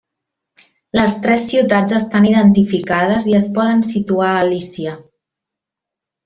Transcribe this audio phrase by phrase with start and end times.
[0.99, 4.97] Les tres ciutats estan identificades i es poden situar a Lícia.